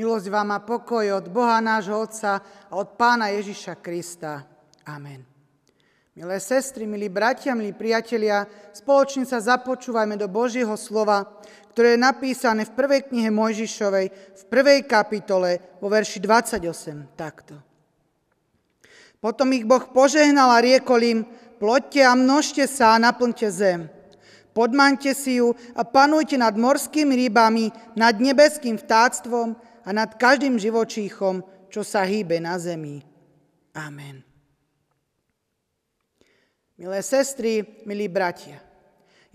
[0.00, 4.48] Milosť vám a pokoj od Boha nášho Otca a od Pána Ježiša Krista.
[4.88, 5.20] Amen.
[6.16, 11.28] Milé sestry, milí bratia, milí priatelia, spoločne sa započúvajme do Božieho slova,
[11.76, 14.06] ktoré je napísané v prvej knihe Mojžišovej,
[14.40, 16.64] v prvej kapitole, vo verši 28,
[17.12, 17.60] takto.
[19.20, 21.20] Potom ich Boh požehnal a riekol im,
[21.60, 23.92] ploďte a množte sa a naplňte zem.
[24.56, 27.68] Podmaňte si ju a panujte nad morskými rybami,
[28.00, 33.00] nad nebeským vtáctvom, a nad každým živočíchom, čo sa hýbe na zemi.
[33.76, 34.26] Amen.
[36.80, 38.56] Milé sestry, milí bratia,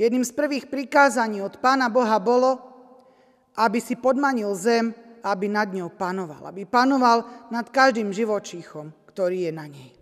[0.00, 2.56] jedným z prvých prikázaní od Pána Boha bolo,
[3.54, 9.52] aby si podmanil zem, aby nad ňou panoval, aby panoval nad každým živočíchom, ktorý je
[9.52, 9.92] na nej.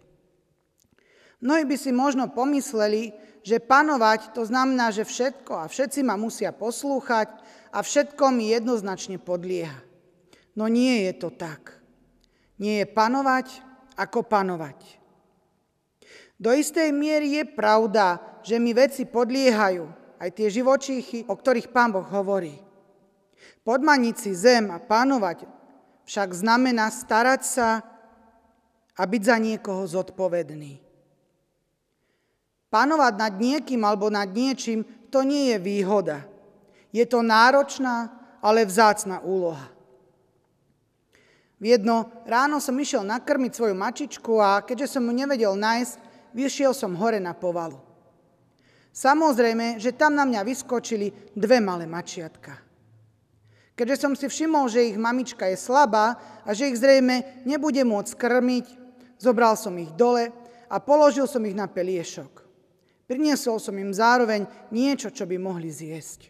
[1.43, 3.11] Mnohí by si možno pomysleli,
[3.43, 7.29] že panovať to znamená, že všetko a všetci ma musia poslúchať
[7.75, 9.92] a všetko mi jednoznačne podlieha.
[10.53, 11.81] No nie je to tak.
[12.61, 13.47] Nie je panovať
[13.97, 14.79] ako panovať.
[16.43, 19.87] Do istej miery je pravda, že mi veci podliehajú,
[20.19, 22.59] aj tie živočíchy, o ktorých pán Boh hovorí.
[23.63, 25.47] Podmaniť si zem a panovať
[26.03, 27.69] však znamená starať sa
[28.99, 30.83] a byť za niekoho zodpovedný.
[32.73, 36.25] Panovať nad niekým alebo nad niečím, to nie je výhoda.
[36.91, 38.11] Je to náročná,
[38.43, 39.71] ale vzácna úloha.
[41.63, 45.95] V jedno ráno som išiel nakrmiť svoju mačičku a keďže som mu nevedel nájsť,
[46.35, 47.79] vyšiel som hore na povalu.
[48.91, 52.59] Samozrejme, že tam na mňa vyskočili dve malé mačiatka.
[53.79, 58.11] Keďže som si všimol, že ich mamička je slabá a že ich zrejme nebude môcť
[58.19, 58.67] krmiť,
[59.23, 60.35] zobral som ich dole
[60.67, 62.43] a položil som ich na peliešok.
[63.07, 66.27] Priniesol som im zároveň niečo, čo by mohli zjesť.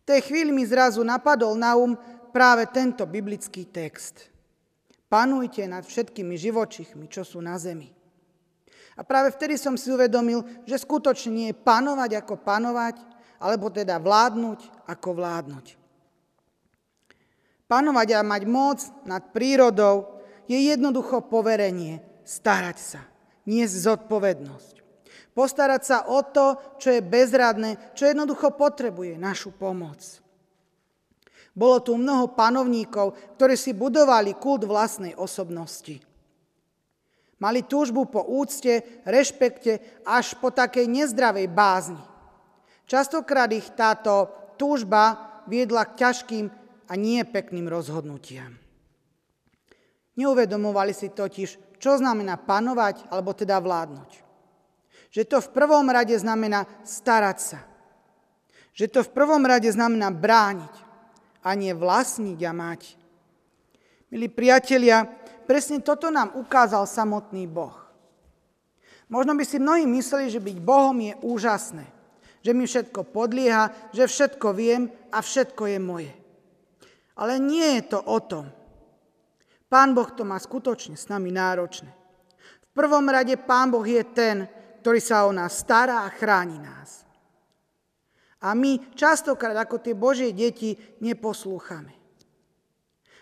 [0.00, 1.98] V tej chvíli mi zrazu napadol na um,
[2.32, 4.30] práve tento biblický text.
[5.10, 7.90] Panujte nad všetkými živočichmi, čo sú na zemi.
[8.94, 12.96] A práve vtedy som si uvedomil, že skutočne nie je panovať ako panovať,
[13.40, 15.66] alebo teda vládnuť ako vládnuť.
[17.64, 23.00] Panovať a mať moc nad prírodou je jednoducho poverenie, starať sa,
[23.48, 24.74] niesť zodpovednosť.
[25.32, 30.19] Postarať sa o to, čo je bezradné, čo jednoducho potrebuje našu pomoc.
[31.50, 35.98] Bolo tu mnoho panovníkov, ktorí si budovali kult vlastnej osobnosti.
[37.40, 42.04] Mali túžbu po úcte, rešpekte až po takej nezdravej bázni.
[42.84, 44.28] Častokrát ich táto
[44.60, 46.46] túžba viedla k ťažkým
[46.90, 48.60] a nie pekným rozhodnutiam.
[50.20, 54.10] Neuvedomovali si totiž, čo znamená panovať alebo teda vládnuť.
[55.10, 57.60] Že to v prvom rade znamená starať sa.
[58.76, 60.89] Že to v prvom rade znamená brániť
[61.40, 62.80] a nie vlastniť a mať.
[64.10, 65.06] Milí priatelia,
[65.46, 67.76] presne toto nám ukázal samotný Boh.
[69.10, 71.86] Možno by si mnohí mysleli, že byť Bohom je úžasné,
[72.46, 76.12] že mi všetko podlieha, že všetko viem a všetko je moje.
[77.18, 78.46] Ale nie je to o tom.
[79.70, 81.90] Pán Boh to má skutočne s nami náročné.
[82.66, 84.46] V prvom rade Pán Boh je ten,
[84.82, 87.02] ktorý sa o nás stará a chráni nás.
[88.40, 90.72] A my častokrát ako tie Božie deti
[91.04, 91.92] neposlúchame.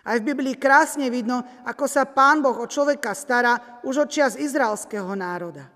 [0.08, 4.38] Aj v Biblii krásne vidno, ako sa Pán Boh o človeka stará už od čias
[4.38, 5.68] izraelského národa.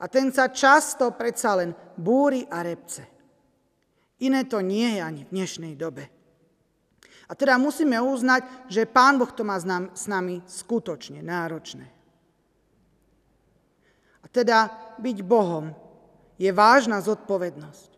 [0.00, 3.04] A ten sa často predsa len búri a repce.
[4.22, 6.08] Iné to nie je ani v dnešnej dobe.
[7.28, 11.88] A teda musíme uznať, že Pán Boh to má s nami skutočne náročné.
[14.22, 15.74] A teda byť Bohom
[16.40, 17.93] je vážna zodpovednosť.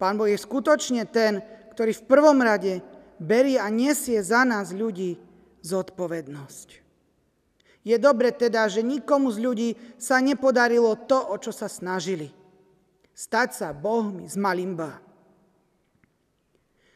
[0.00, 1.44] Pán Boh je skutočne ten,
[1.76, 2.80] ktorý v prvom rade
[3.20, 5.20] berie a nesie za nás ľudí
[5.60, 6.68] zodpovednosť.
[7.84, 9.70] Je dobre teda, že nikomu z ľudí
[10.00, 12.32] sa nepodarilo to, o čo sa snažili.
[13.12, 15.00] Stať sa Bohmi z malimba.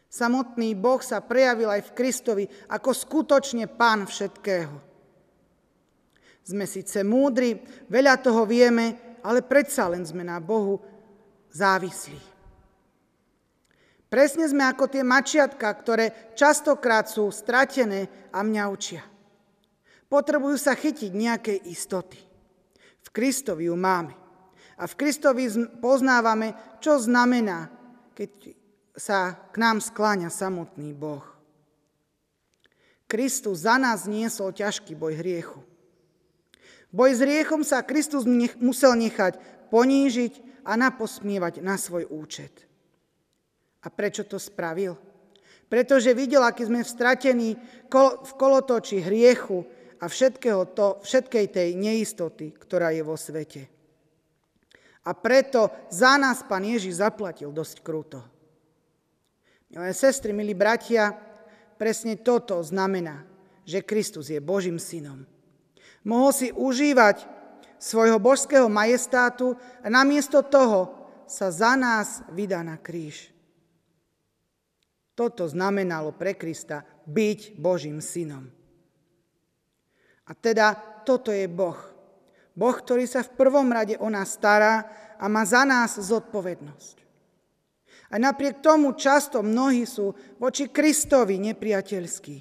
[0.09, 4.77] Samotný Boh sa prejavil aj v Kristovi ako skutočne Pán všetkého.
[6.45, 7.57] Sme síce múdri,
[7.89, 10.81] veľa toho vieme, ale predsa len sme na Bohu
[11.53, 12.34] závislí.
[14.15, 19.03] Presne sme ako tie mačiatka, ktoré častokrát sú stratené a mňa učia.
[20.07, 22.23] Potrebujú sa chytiť nejakej istoty.
[23.03, 24.15] V Kristovi ju máme.
[24.79, 25.51] A v Kristovi
[25.83, 27.75] poznávame, čo znamená,
[28.15, 28.55] keď
[28.95, 31.27] sa k nám skláňa samotný Boh.
[33.11, 35.59] Kristus za nás niesol ťažký boj hriechu.
[36.95, 38.23] Boj s hriechom sa Kristus
[38.63, 39.43] musel nechať
[39.75, 42.71] ponížiť a naposmievať na svoj účet.
[43.85, 44.97] A prečo to spravil?
[45.69, 47.57] Pretože videl, aký sme vstratení
[47.91, 49.65] v kolotoči hriechu
[50.01, 53.69] a všetkého to, všetkej tej neistoty, ktorá je vo svete.
[55.05, 58.21] A preto za nás Pán Ježiš zaplatil dosť kruto.
[59.75, 61.13] Milé sestry, milí bratia,
[61.77, 63.27] presne toto znamená,
[63.67, 65.27] že Kristus je Božím synom.
[66.07, 67.27] Mohol si užívať
[67.81, 70.93] svojho božského majestátu a namiesto toho
[71.27, 73.34] sa za nás vydá na kríž.
[75.15, 78.51] Toto znamenalo pre Krista byť Božím synom.
[80.27, 80.75] A teda
[81.07, 81.79] toto je Boh.
[82.55, 84.87] Boh, ktorý sa v prvom rade o nás stará
[85.19, 86.97] a má za nás zodpovednosť.
[88.15, 92.37] A napriek tomu často mnohí sú voči Kristovi nepriateľskí.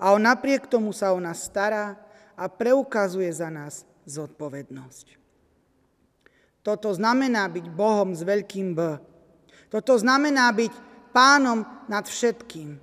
[0.00, 1.96] A on napriek tomu sa o nás stará
[2.36, 5.16] a preukazuje za nás zodpovednosť.
[6.60, 9.00] Toto znamená byť Bohom s veľkým B.
[9.72, 12.78] Toto znamená byť pánom nad všetkým.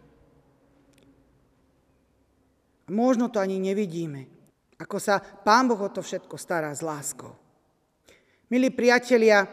[2.88, 4.28] Možno to ani nevidíme,
[4.80, 7.36] ako sa Pán Boh o to všetko stará s láskou.
[8.48, 9.44] Milí priatelia,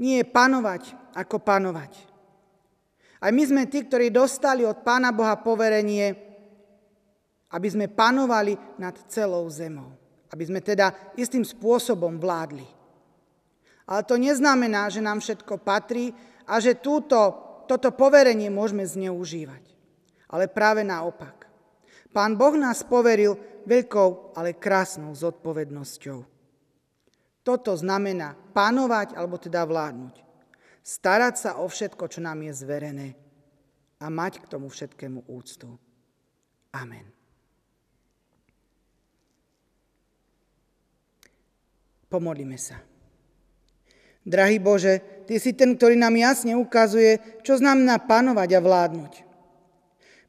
[0.00, 1.92] nie je panovať ako panovať.
[3.22, 6.16] Aj my sme tí, ktorí dostali od Pána Boha poverenie,
[7.52, 9.92] aby sme panovali nad celou zemou.
[10.32, 12.64] Aby sme teda istým spôsobom vládli.
[13.84, 16.16] Ale to neznamená, že nám všetko patrí
[16.48, 19.64] a že túto toto poverenie môžeme zneužívať.
[20.32, 21.48] Ale práve naopak.
[22.12, 26.18] Pán Boh nás poveril veľkou, ale krásnou zodpovednosťou.
[27.42, 30.14] Toto znamená panovať, alebo teda vládnuť.
[30.82, 33.08] Starať sa o všetko, čo nám je zverené
[34.02, 35.78] a mať k tomu všetkému úctu.
[36.74, 37.06] Amen.
[42.10, 42.91] Pomodlíme sa.
[44.22, 49.12] Drahý Bože, Ty si ten, ktorý nám jasne ukazuje, čo znamená panovať a vládnuť.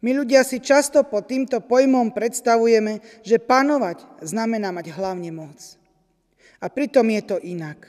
[0.03, 5.79] My ľudia si často pod týmto pojmom predstavujeme, že panovať znamená mať hlavne moc.
[6.59, 7.79] A pritom je to inak.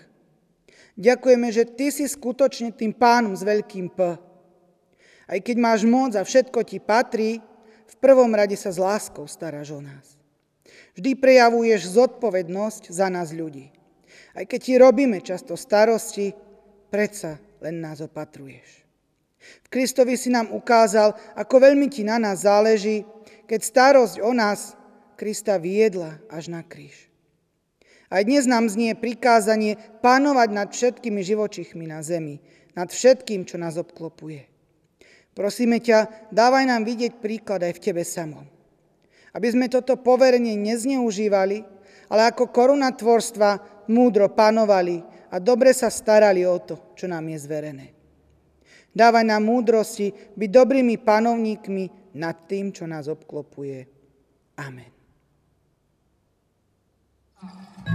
[0.95, 3.99] Ďakujeme, že Ty si skutočne tým pánom s veľkým P.
[5.27, 7.43] Aj keď máš moc a všetko ti patrí,
[7.85, 10.15] v prvom rade sa s láskou staráš o nás.
[10.95, 13.74] Vždy prejavuješ zodpovednosť za nás ľudí.
[14.35, 16.35] Aj keď ti robíme často starosti,
[16.91, 18.83] predsa len nás opatruješ.
[19.65, 23.07] V Kristovi si nám ukázal, ako veľmi ti na nás záleží,
[23.47, 24.75] keď starosť o nás
[25.15, 27.07] Krista viedla až na kríž.
[28.11, 32.43] Aj dnes nám znie prikázanie pánovať nad všetkými živočichmi na zemi,
[32.75, 34.47] nad všetkým, čo nás obklopuje.
[35.35, 38.47] Prosíme ťa, dávaj nám vidieť príklad aj v tebe samom.
[39.35, 41.67] Aby sme toto poverenie nezneužívali,
[42.07, 47.39] ale ako koruna tvorstva múdro panovali a dobre sa starali o to, čo nám je
[47.41, 47.87] zverené.
[48.95, 53.91] Dávaj nám múdrosti byť dobrými panovníkmi nad tým, čo nás obklopuje.
[54.55, 54.95] Amen.
[57.43, 57.94] Tvorca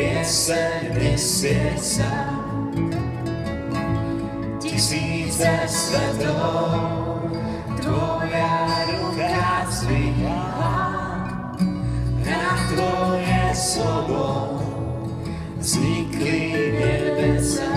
[0.00, 2.32] pieseň nesie sa.
[4.56, 7.28] Tisíce svetov,
[7.84, 8.56] Tvoja
[8.88, 10.44] ruka zvíha,
[12.24, 14.28] na Tvoje slovo
[15.60, 16.48] vznikli
[16.80, 17.76] nebesa.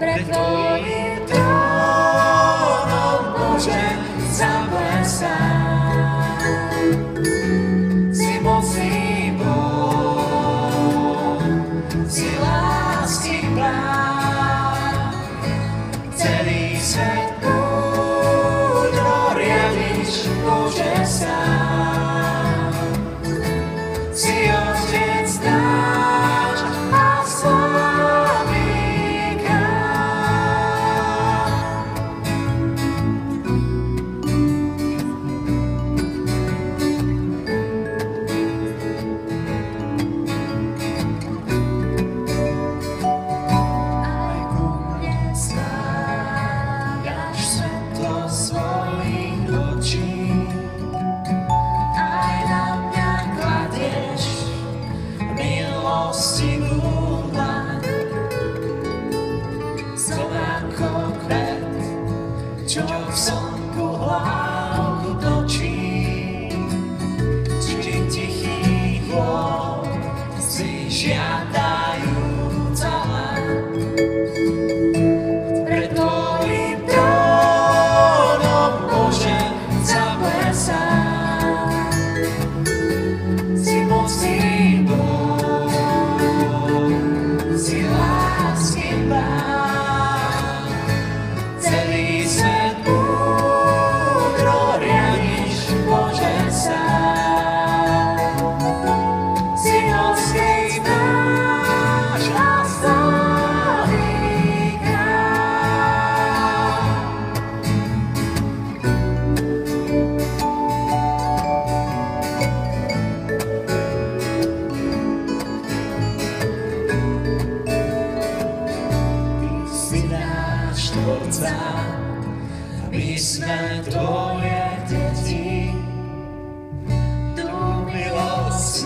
[0.00, 1.09] Pre Tvojim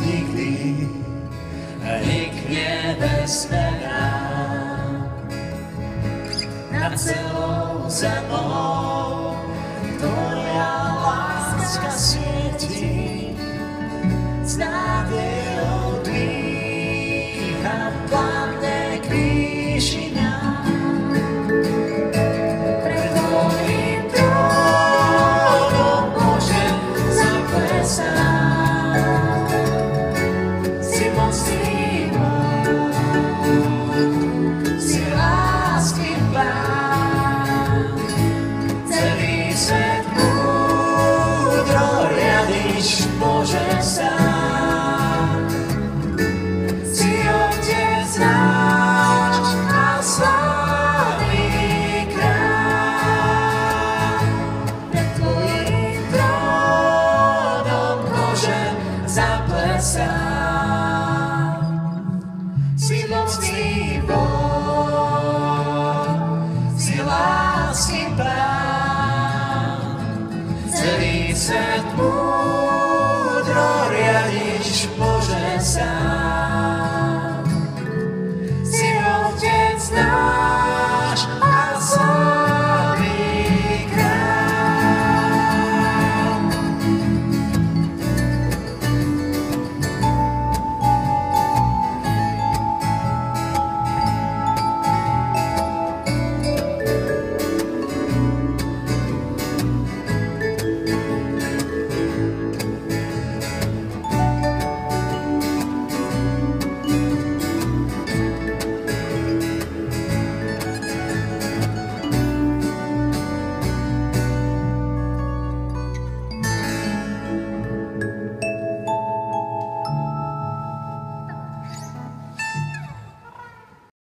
[0.05, 0.89] nikdy
[2.05, 4.05] nikne bezmená
[6.73, 9.04] na celou zemou.